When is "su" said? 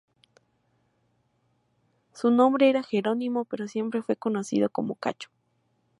2.13-2.31